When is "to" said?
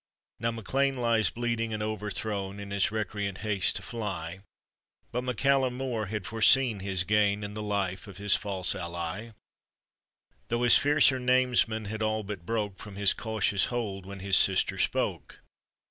3.75-3.83